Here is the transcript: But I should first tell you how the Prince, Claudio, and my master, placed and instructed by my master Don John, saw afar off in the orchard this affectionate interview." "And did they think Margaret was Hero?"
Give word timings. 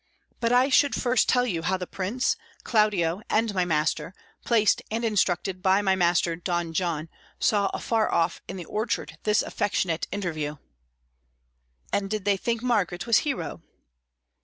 But 0.39 0.51
I 0.51 0.69
should 0.69 0.95
first 0.95 1.29
tell 1.29 1.45
you 1.45 1.61
how 1.61 1.77
the 1.77 1.85
Prince, 1.85 2.35
Claudio, 2.63 3.21
and 3.29 3.53
my 3.53 3.65
master, 3.65 4.15
placed 4.43 4.81
and 4.89 5.05
instructed 5.05 5.61
by 5.61 5.83
my 5.83 5.95
master 5.95 6.35
Don 6.35 6.73
John, 6.73 7.07
saw 7.37 7.69
afar 7.71 8.11
off 8.11 8.41
in 8.47 8.57
the 8.57 8.65
orchard 8.65 9.19
this 9.25 9.43
affectionate 9.43 10.07
interview." 10.11 10.55
"And 11.93 12.09
did 12.09 12.25
they 12.25 12.35
think 12.35 12.63
Margaret 12.63 13.05
was 13.05 13.19
Hero?" 13.19 13.61